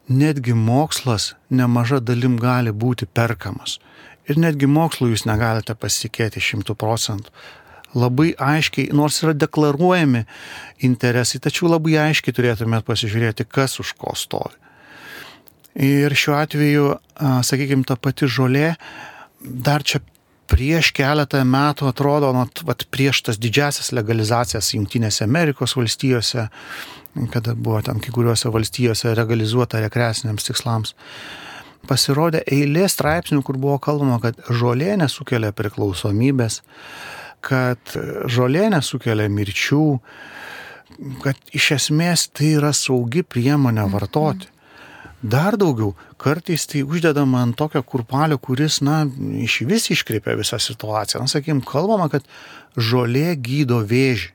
[0.09, 3.77] netgi mokslas nemaža dalim gali būti perkamas.
[4.25, 7.29] Ir netgi mokslu jūs negalite pasitikėti šimtų procentų
[7.97, 10.25] labai aiškiai, nors yra deklaruojami
[10.85, 14.57] interesai, tačiau labai aiškiai turėtumėt pasižiūrėti, kas už ko stovi.
[15.73, 16.89] Ir šiuo atveju,
[17.45, 18.75] sakykime, ta pati žolė
[19.43, 20.03] dar čia
[20.51, 26.47] prieš keletą metų atrodo, nu, vat, prieš tas didžiasias legalizacijas Junktinėse Amerikos valstijose,
[27.33, 30.93] kada buvo ten kai kuriuose valstijose legalizuota rekreaciniams tikslams,
[31.89, 36.61] pasirodė eilė straipsnių, kur buvo kalbama, kad žolė nesukelia priklausomybės,
[37.43, 37.95] kad
[38.31, 39.85] žolė nesukelia mirčių,
[41.23, 44.49] kad iš esmės tai yra saugi priemonė vartoti.
[45.23, 49.05] Dar daugiau, kartais tai uždedama ant tokio kurpalio, kuris, na,
[49.39, 51.21] iš vis iškreipia visą situaciją.
[51.23, 52.27] Na, sakykim, kalbama, kad
[52.75, 54.33] žolė gydo vėžį.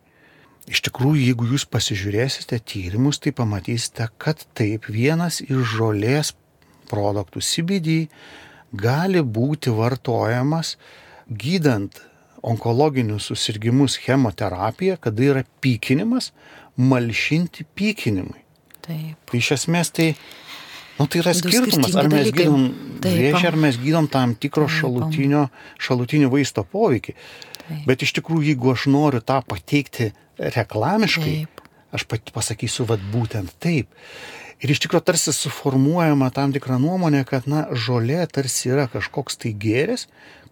[0.69, 6.35] Iš tikrųjų, jeigu jūs pasižiūrėsite tyrimus, tai pamatysite, kad taip vienas iš žolės
[6.89, 7.95] produktų CBD
[8.73, 10.75] gali būti vartojamas
[11.29, 12.01] gydant
[12.43, 16.33] onkologinius susirgymus chemoterapija, kada yra pykinimas,
[16.77, 18.45] malšinti pykinimui.
[18.85, 19.19] Taip.
[19.29, 20.13] Tai iš esmės tai,
[20.99, 22.69] nu, tai yra skirtumas, ar mes gydom
[23.05, 25.49] vėžį, ar mes gydom tam tikro šalutinio,
[25.83, 27.17] šalutinio vaisto poveikį.
[27.59, 27.85] Taip.
[27.89, 31.65] Bet iš tikrųjų, jeigu aš noriu tą pateikti reklamiškai, taip.
[31.93, 33.91] aš pasakysiu, vad būtent taip.
[34.59, 39.53] Ir iš tikrųjų tarsi suformuojama tam tikra nuomonė, kad, na, žolė tarsi yra kažkoks tai
[39.55, 40.09] gėris,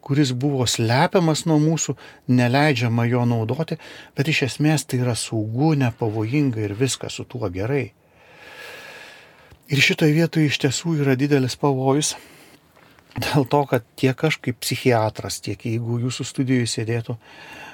[0.07, 1.97] kuris buvo slepiamas nuo mūsų,
[2.31, 3.75] neleidžiama jo naudoti,
[4.14, 7.88] bet iš esmės tai yra saugu, nepavojinga ir viskas su tuo gerai.
[9.66, 12.14] Ir šitoje vietoje iš tiesų yra didelis pavojus.
[13.16, 17.16] Dėl to, kad tiek aš kaip psichiatras, tiek jeigu jūsų studijoje sėdėtų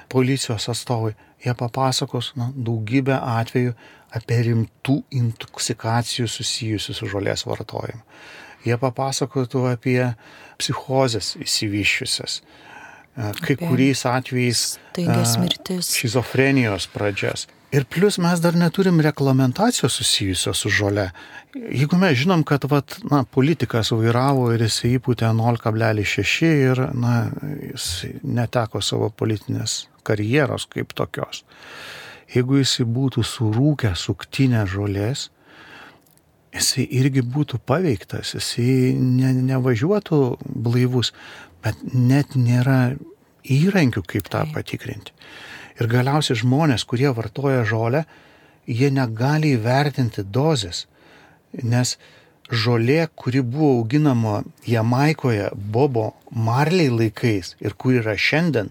[0.09, 1.11] policijos atstovai,
[1.43, 3.75] jie papasakos na, daugybę atvejų
[4.17, 8.01] apie rimtų intoksikacijų susijusių su žolės vartojimu
[8.65, 9.99] jie papasakotų apie
[10.61, 12.39] psichozės įsivyščiusias,
[13.15, 14.63] kai apie kuriais atvejais
[15.89, 17.47] šizofrenijos pradžias.
[17.73, 21.07] Ir plus mes dar neturim reglamentacijos susijusios su žole.
[21.57, 27.15] Jeigu mes žinom, kad vat, na, politikas vairavo ir jis įpūtė 0,6 ir na,
[27.71, 27.87] jis
[28.21, 31.41] neteko savo politinės karjeros kaip tokios.
[32.35, 35.31] Jeigu jis būtų surūkę suktinę žolės,
[36.53, 41.13] jisai irgi būtų paveiktas, jisai ne, nevažiuotų blaivus,
[41.63, 42.95] bet net nėra
[43.43, 45.13] įrankių, kaip tą patikrinti.
[45.81, 48.03] Ir galiausiai žmonės, kurie vartoja žolę,
[48.69, 50.85] jie negali įvertinti dozės,
[51.63, 51.97] nes
[52.53, 58.69] žolė, kuri buvo auginama Jamaikoje Bobo Marley laikais ir kur yra šiandien,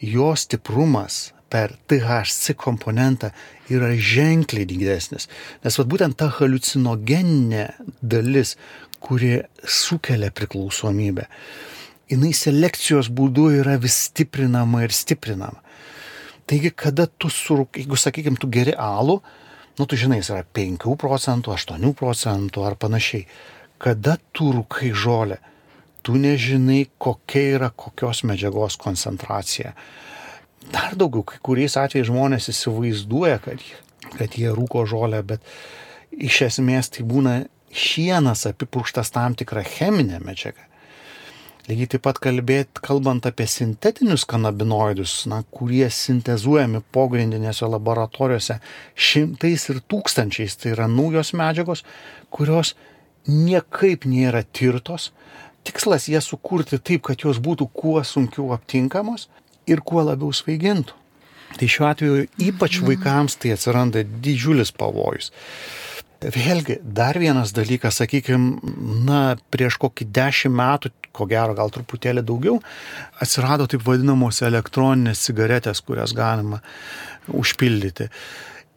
[0.00, 3.30] jo stiprumas per THC komponentą
[3.70, 5.28] yra ženkliai didesnis.
[5.64, 7.68] Nes vat būtent ta halucinogeninė
[8.02, 8.56] dalis,
[9.00, 11.26] kuri sukelia priklausomybę,
[12.10, 15.62] jinai selekcijos būdu yra vis stiprinama ir stiprinama.
[16.46, 19.18] Taigi, kada tu surūk, jeigu, sakykime, tu geri alų,
[19.78, 23.26] nu, tu žinai, jis yra 5 procentų, 8 procentų ar panašiai.
[23.82, 25.40] Kada tu rūkai žolę,
[26.06, 29.74] tu nežinai, kokia yra kokios medžiagos koncentracija.
[30.72, 33.62] Dar daugiau, kai kuriais atvejais žmonės įsivaizduoja, kad,
[34.16, 35.44] kad jie rūko žolę, bet
[36.10, 37.36] iš esmės tai būna
[37.76, 40.64] šienas apipurkštas tam tikrą cheminę medžiagą.
[41.66, 48.60] Lygiai taip pat kalbėt, kalbant apie sintetinius kanabinoidus, na, kurie sintezuojami pogrindinėse laboratorijose
[48.94, 51.82] šimtais ir tūkstančiais, tai yra naujos medžiagos,
[52.30, 52.76] kurios
[53.26, 55.10] niekaip nėra tirtos.
[55.66, 59.26] Tikslas jas sukurti taip, kad jos būtų kuo sunkiau aptinkamos
[59.66, 60.94] ir kuo labiau svaigintų.
[61.56, 62.88] Tai šiuo atveju ypač mhm.
[62.90, 65.32] vaikams tai atsiranda didžiulis pavojus.
[66.16, 68.72] Vėlgi, dar vienas dalykas, sakykime,
[69.04, 72.56] na, prieš kokį dešimt metų, ko gero gal truputėlį daugiau,
[73.20, 76.62] atsirado taip vadinamos elektroninės cigaretės, kurias galima
[77.28, 78.08] užpildyti.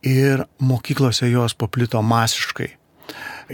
[0.07, 2.69] Ir mokyklose jos paplito masiškai.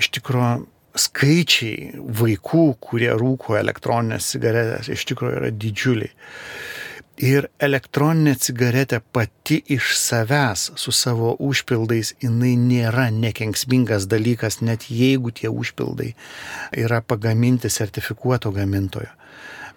[0.01, 6.11] Iš tikrųjų, skaičiai vaikų, kurie rūko elektroninės cigaretės, iš tikrųjų yra didžiuliai.
[7.15, 15.31] Ir elektroninė cigaretė pati iš savęs su savo užpildais, jinai nėra nekenksmingas dalykas, net jeigu
[15.31, 16.11] tie užpildai
[16.75, 19.07] yra pagaminti sertifikuoto gamintojo.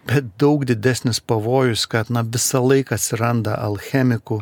[0.09, 4.41] Bet daug didesnis pavojus, kad na, visą laiką atsiranda alchemikų,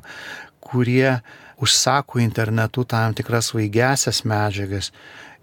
[0.65, 1.19] kurie
[1.61, 4.93] užsako internetu tam tikras vaigesias medžiagas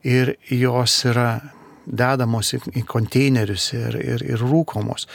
[0.01, 1.41] ir jos yra
[1.85, 5.05] dedamos į, konteinerius ir, ir, ir rūkomos.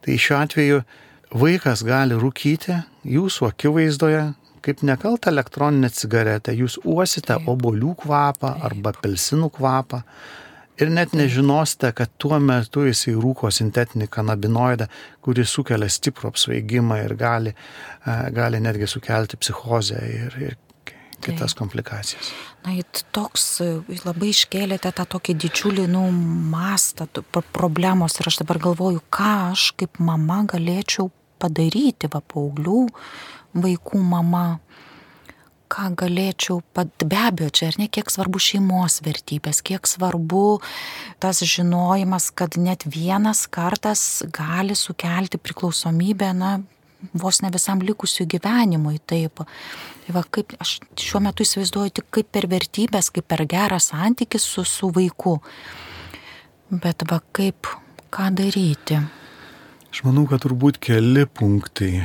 [0.00, 0.84] Tai šiuo atveju
[1.34, 4.24] vaikas gali rūkyti jūsų akivaizdoje,
[4.64, 10.04] kaip nekalta elektroninė cigaretė, jūs uosite obolių kvapą arba pelsinų kvapą
[10.80, 14.88] ir net nežinosite, kad tuo metu jisai rūko sintetinį kanabinoidą,
[15.24, 20.56] kuris sukelia stiprų apsvaigimą ir gali, e, gali netgi sukelti psichozę ir, ir
[21.24, 22.32] kitas komplikacijas.
[22.64, 22.74] Na,
[23.14, 23.46] toks
[24.04, 26.06] labai iškėlėte tą tokį didžiulį, nu,
[26.52, 27.06] mastą
[27.54, 31.10] problemos ir aš dabar galvoju, ką aš kaip mama galėčiau
[31.44, 32.82] padaryti, va, paauglių,
[33.64, 34.46] vaikų mama,
[35.74, 40.60] ką galėčiau, pat, be abejo, čia ar ne, kiek svarbu šeimos vertybės, kiek svarbu
[41.22, 46.58] tas žinojimas, kad net vienas kartas gali sukelti priklausomybę, na,
[47.12, 49.00] vos ne visam likusiu gyvenimui.
[49.06, 49.42] Taip.
[50.04, 54.40] Tai va, kaip aš šiuo metu įsivaizduoju tik kaip per vertybės, kaip per gerą santykį
[54.40, 55.38] su, su vaiku.
[56.70, 57.68] Bet va, kaip,
[58.14, 59.00] ką daryti?
[59.94, 62.00] Aš manau, kad turbūt keli punktai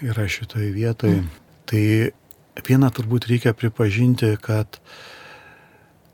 [0.00, 1.18] yra šitoje vietoje.
[1.20, 1.26] Mm.
[1.68, 4.78] Tai viena turbūt reikia pripažinti, kad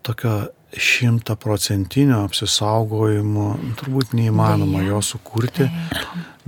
[0.02, 3.46] tokio šimtaprocentinio apsisaugojimo
[3.78, 5.68] turbūt neįmanoma jo sukurti.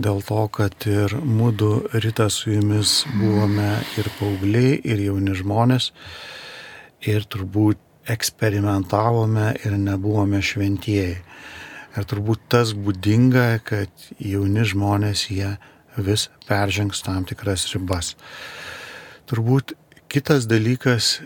[0.02, 3.70] Dėl to, kad ir mūdu rytą su jumis buvome
[4.02, 5.92] ir paaugliai, ir jauni žmonės.
[7.06, 11.20] Ir turbūt eksperimentavome ir nebuvome šventieji.
[11.92, 15.57] Ir turbūt tas būdinga, kad jauni žmonės jie
[15.96, 18.14] vis peržengs tam tikras ribas.
[19.28, 19.74] Turbūt
[20.12, 21.18] kitas dalykas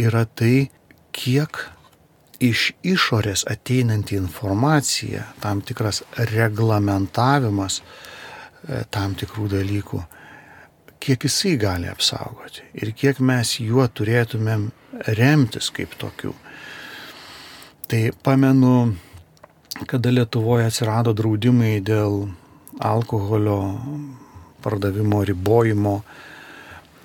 [0.00, 0.70] yra tai,
[1.12, 1.60] kiek
[2.42, 6.02] iš išorės ateinanti informacija, tam tikras
[6.32, 10.00] reglamentavimas e, tam tikrų dalykų,
[11.02, 14.70] kiek jisai gali apsaugoti ir kiek mes juo turėtumėm
[15.18, 16.34] remtis kaip tokiu.
[17.90, 18.94] Tai pamenu,
[19.86, 22.26] kada Lietuvoje atsirado draudimai dėl
[22.80, 23.58] alkoholio
[24.62, 25.96] pardavimo ribojimo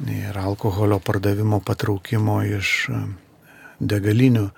[0.08, 3.00] ir alkoholio pardavimo patraukimo iš e,
[3.80, 4.52] degalinių e,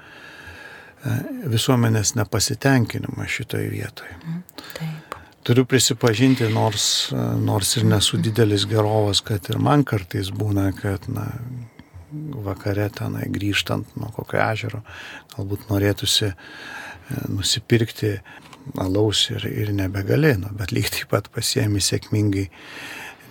[1.53, 4.17] visuomenės nepasitenkinimas šitoje vietoje.
[4.19, 4.41] Mhm,
[4.79, 5.17] taip.
[5.47, 6.83] Turiu prisipažinti, nors,
[7.15, 11.29] e, nors ir nesu didelis gerovas, kad ir man kartais būna, kad na,
[12.43, 14.81] vakare tenai grįžtant nuo kokio ežero,
[15.35, 16.33] galbūt norėtųsi
[17.29, 18.17] nusipirkti
[18.77, 22.47] alaus ir, ir nebegali, nu, bet lygiai taip pat pasiemi sėkmingai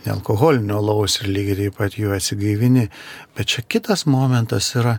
[0.07, 2.89] nealkoholinio alaus ir lygiai taip pat jų atsigaivini.
[3.37, 4.99] Bet čia kitas momentas yra,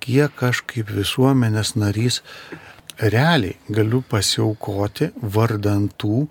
[0.00, 2.20] kiek aš kaip visuomenės narys
[3.00, 6.26] realiai galiu pasiaukoti vardant tų,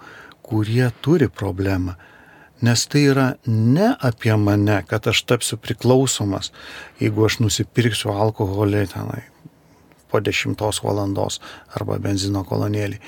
[0.46, 1.98] kurie turi problemą.
[2.66, 6.52] Nes tai yra ne apie mane, kad aš tapsiu priklausomas,
[7.00, 9.22] jeigu aš nusipirksiu alkoholį tenai
[10.10, 11.40] po 10 valandos
[11.78, 13.00] arba benzino kolonėlį.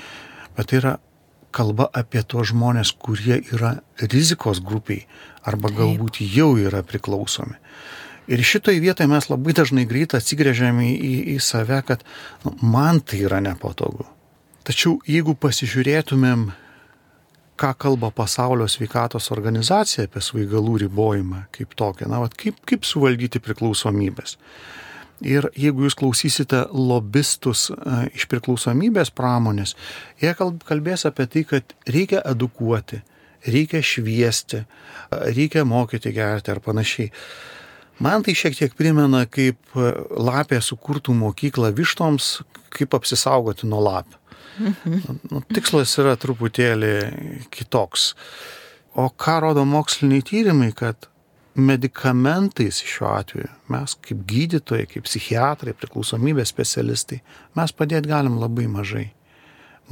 [0.56, 0.94] Bet tai yra
[1.52, 5.04] kalba apie tuos žmonės, kurie yra rizikos grupiai
[5.44, 5.78] arba Taip.
[5.80, 7.58] galbūt jau yra priklausomi.
[8.30, 12.04] Ir šitoj vietoje mes labai dažnai greit atsigrėžiam į, į, į save, kad
[12.46, 14.06] nu, man tai yra nepatogu.
[14.62, 16.52] Tačiau jeigu pasižiūrėtumėm
[17.58, 23.42] ką kalba pasaulio sveikatos organizacija apie svaigalų ribojimą kaip tokią, na, vat, kaip, kaip suvaldyti
[23.42, 24.38] priklausomybės.
[25.22, 29.76] Ir jeigu jūs klausysite lobistus a, iš priklausomybės pramonės,
[30.22, 33.02] jie kalbės apie tai, kad reikia edukuoti,
[33.46, 37.12] reikia šviesti, a, reikia mokyti gerti ar panašiai.
[38.02, 42.40] Man tai šiek tiek primena, kaip lapė sukurtų mokyklą vištoms,
[42.72, 44.02] kaip apsisaugoti nuo.
[44.58, 45.20] Mhm.
[45.30, 46.94] Nu, tikslas yra truputėlį
[47.52, 48.12] kitoks.
[48.98, 51.08] O ką rodo moksliniai tyrimai, kad
[51.54, 57.20] medikamentais šiuo atveju mes kaip gydytojai, kaip psichiatrai, priklausomybės specialistai,
[57.58, 59.10] mes padėti galim labai mažai.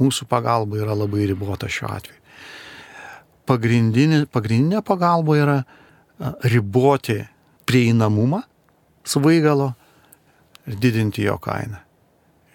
[0.01, 2.17] Mūsų pagalba yra labai ribota šiuo atveju.
[3.49, 5.57] Pagrindinė, pagrindinė pagalba yra
[6.49, 7.19] riboti
[7.69, 8.41] prieinamumą
[9.05, 9.71] svaigalo
[10.69, 11.81] ir didinti jo kainą.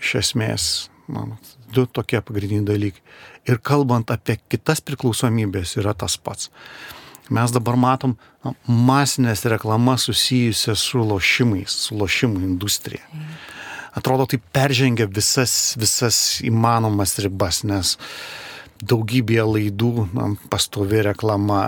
[0.01, 0.67] Iš esmės,
[1.11, 1.37] man
[1.75, 3.03] du tokie pagrindiniai dalykai.
[3.47, 6.51] Ir kalbant apie kitas priklausomybės yra tas pats.
[7.31, 8.15] Mes dabar matom
[8.67, 13.03] masinės reklamas susijusias su lošimais, su lošimų industrija.
[13.97, 17.97] Atrodo, tai peržengia visas, visas įmanomas ribas, nes
[18.85, 21.63] daugybė laidų na, pastovi reklama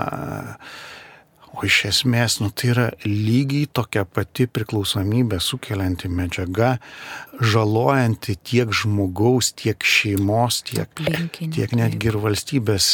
[1.59, 6.77] O iš esmės, nu, tai yra lygiai tokia pati priklausomybė sukelianti medžiaga,
[7.41, 12.91] žalojanti tiek žmogaus, tiek šeimos, tiek, Aplinkinį, tiek netgi ir valstybės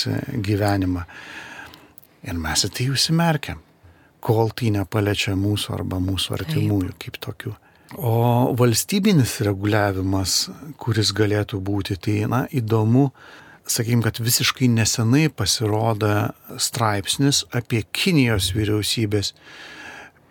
[0.47, 1.05] gyvenimą.
[2.25, 3.61] Ir mes į tai užsimerkiam,
[4.25, 7.55] kol tai nepaliečia mūsų arba mūsų artimųjų kaip tokių.
[7.95, 8.15] O
[8.59, 10.49] valstybinis reguliavimas,
[10.81, 13.11] kuris galėtų būti, tai, na, įdomu,
[13.69, 19.35] sakykim, kad visiškai nesenai pasirodo straipsnis apie Kinijos vyriausybės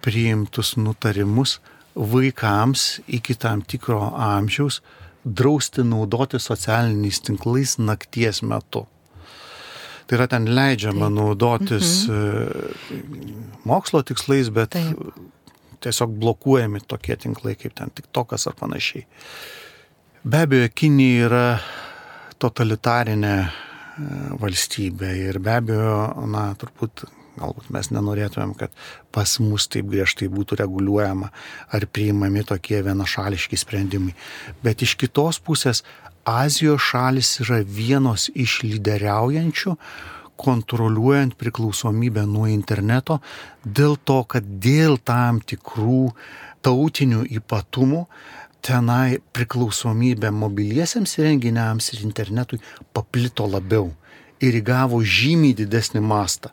[0.03, 1.59] priimtus nutarimus
[1.95, 4.81] vaikams iki tam tikro amžiaus
[5.23, 8.87] drausti naudoti socialiniais tinklais nakties metu.
[10.07, 11.17] Tai yra ten leidžiama Taip.
[11.17, 13.47] naudotis mhm.
[13.69, 14.99] mokslo tikslais, bet Taip.
[15.83, 19.07] tiesiog blokuojami tokie tinklai kaip ten TikTokas ar panašiai.
[20.23, 21.47] Be abejo, Kinija yra
[22.39, 23.49] totalitarinė e,
[24.39, 25.97] valstybė ir be abejo,
[26.31, 27.03] na, turbūt
[27.39, 28.73] galbūt mes nenorėtumėm, kad
[29.13, 31.29] pas mus taip griežtai būtų reguliuojama
[31.73, 34.13] ar priimami tokie vienašališki sprendimai.
[34.65, 35.83] Bet iš kitos pusės
[36.23, 39.73] Azijos šalis yra vienos iš lyderiaujančių,
[40.39, 43.19] kontroliuojant priklausomybę nuo interneto,
[43.63, 46.13] dėl to, kad dėl tam tikrų
[46.63, 48.05] tautinių ypatumų
[48.63, 52.61] tenai priklausomybė mobiliesiems įrenginiams ir internetui
[52.95, 53.91] paplito labiau
[54.39, 56.51] ir įgavo žymiai didesnį mastą.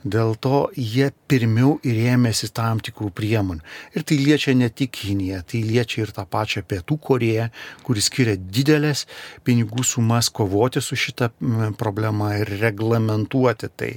[0.00, 3.60] Dėl to jie pirmiau ir ėmėsi tam tikrų priemonių.
[3.92, 7.50] Ir tai liečia ne tik Kiniją, tai liečia ir tą pačią Pietų Koreją,
[7.84, 9.04] kuris skiria didelės
[9.44, 11.30] pinigų sumas kovoti su šitą
[11.80, 13.92] problema ir reglamentuoti tai.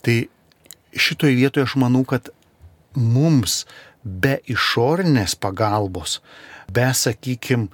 [0.00, 0.16] Tai
[0.96, 2.32] šitoje vietoje aš manau, kad
[2.96, 3.66] mums
[4.02, 6.20] be išorinės pagalbos
[6.72, 7.68] be, sakykim,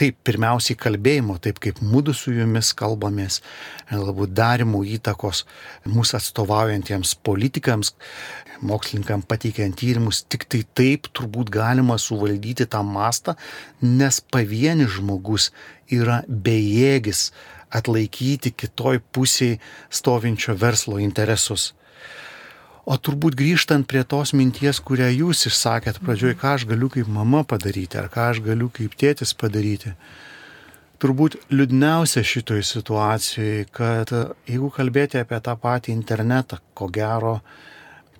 [0.00, 3.40] taip pirmiausiai kalbėjimo, taip kaip mūdu su jumis kalbamės,
[3.90, 5.44] galbūt darimų įtakos
[5.88, 7.92] mūsų atstovaujantiems politikams,
[8.64, 13.36] mokslininkams pateikiant tyrimus, tik tai taip turbūt galima suvaldyti tą mastą,
[13.84, 15.50] nes pavienis žmogus
[15.92, 17.28] yra bejėgis
[17.76, 19.60] atlaikyti kitoj pusėje
[19.92, 21.70] stovinčio verslo interesus.
[22.88, 27.42] O turbūt grįžtant prie tos minties, kurią jūs išsakėt pradžioj, ką aš galiu kaip mama
[27.44, 29.92] padaryti, ar ką aš galiu kaip tėtis padaryti.
[31.00, 34.12] Turbūt liūdniausia šitoj situacijai, kad
[34.48, 37.38] jeigu kalbėti apie tą patį internetą, ko gero,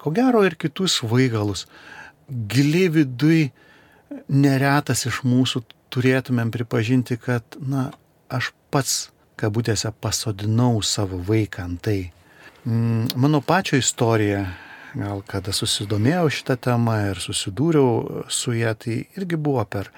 [0.01, 1.67] ko gero ir kitus vaigalus,
[2.29, 3.51] giliai vidui
[4.29, 7.91] neretas iš mūsų turėtumėm pripažinti, kad, na,
[8.33, 12.01] aš pats, kabutėse, pasodinau savo vaiką ant tai
[12.65, 14.45] mano pačio istorija,
[14.95, 19.91] gal kada susidomėjau šitą temą ir susidūriau su ją, tai irgi buvo per,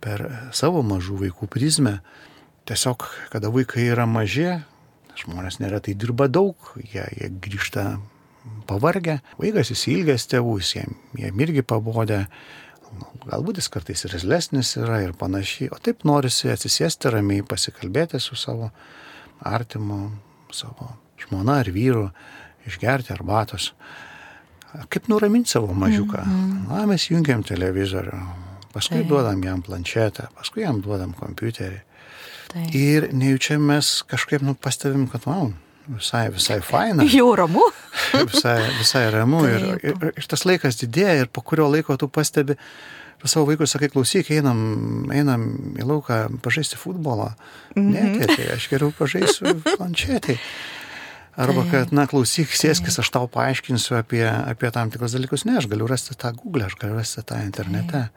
[0.00, 0.24] per
[0.56, 2.00] savo mažų vaikų prizmę.
[2.68, 4.48] Tiesiog, kada vaikai yra maži,
[5.20, 7.84] žmonės neretai dirba daug, jie, jie grįžta
[8.68, 12.24] pavargę, vaikas įsilgęs tėvus, jiem, jiem irgi pabodė,
[13.26, 18.38] galbūt jis kartais ir izlesnis yra ir panašiai, o taip norisi atsisėsti ramiai, pasikalbėti su
[18.38, 18.70] savo
[19.46, 20.08] artimu,
[20.54, 20.90] savo
[21.26, 22.08] žmona ar vyru,
[22.68, 23.72] išgerti arbatos.
[24.88, 26.24] Kaip nuraminti savo mažiuką?
[26.24, 26.68] Mm -hmm.
[26.68, 28.18] Na, mes jungiam televizorių,
[28.72, 29.08] paskui tai.
[29.08, 31.80] duodam jam planšetę, paskui jam duodam kompiuterį.
[32.52, 32.66] Tai.
[32.74, 35.52] Ir nejučia mes kažkaip nu, pastebim, kad, wow,
[35.88, 37.02] visai, visai faina.
[37.02, 37.62] Jau ramu.
[38.32, 39.44] visai, visai ramu.
[39.46, 42.56] Ir, ir, ir tas laikas didėja ir po kurio laiko tu pastebi,
[43.24, 47.34] savo vaikui sakai, klausyk, einam, einam į lauką pažaisti futbolą.
[47.76, 47.90] Mm -hmm.
[47.92, 50.38] Ne, tėtai, aš geriau pažaisiu planšetį.
[51.38, 55.46] Arba kad, na, klausyk, sėskis, aš tau paaiškinsiu apie, apie tam tikrus dalykus.
[55.46, 58.08] Ne, aš galiu rasti tą Google, aš galiu rasti tą internete.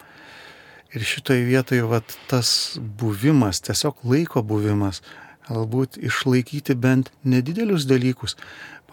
[0.94, 5.02] Ir šitoje vietoje, vat, tas buvimas, tiesiog laiko buvimas,
[5.48, 8.38] galbūt išlaikyti bent nedidelius dalykus.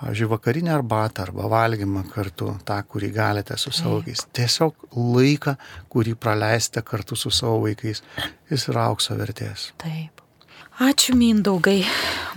[0.00, 4.24] Pavyzdžiui, vakarinę arbatą arba valgymą kartu, tą, kurį galite su savo vaikais.
[4.36, 5.58] Tiesiog laiką,
[5.92, 8.00] kurį praleisite kartu su savo vaikais,
[8.48, 9.68] jis yra aukso vertės.
[9.80, 10.19] Taip.
[10.80, 11.82] Ačiū Mindaugai,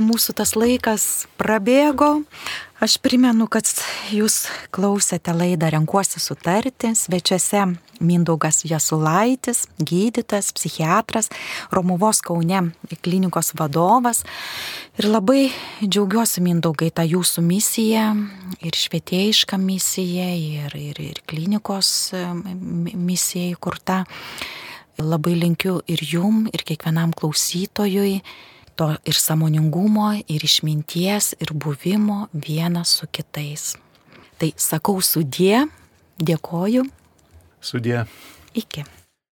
[0.04, 1.04] mūsų tas laikas
[1.40, 2.26] prabėgo.
[2.84, 3.70] Aš primenu, kad
[4.12, 6.90] jūs klausėte laidą Renkuosi sutarti.
[6.92, 7.62] Svečiuose
[8.04, 11.32] Mindaugas Jasulaitis, gydytas, psichiatras,
[11.72, 14.26] Romuvos Kaune klinikos vadovas.
[15.00, 15.46] Ir labai
[15.80, 18.10] džiaugiuosi Mindaugai tą jūsų misiją
[18.60, 20.28] ir švietėjišką misiją
[20.66, 24.02] ir, ir, ir klinikos misiją įkurta.
[25.02, 28.22] Labai linkiu ir jum, ir kiekvienam klausytojui
[28.76, 33.74] to ir samoningumo, ir išminties, ir buvimo vienas su kitais.
[34.38, 35.64] Tai sakau sudie,
[36.18, 36.86] dėkoju.
[37.62, 38.04] Sudie.
[38.54, 38.86] Iki.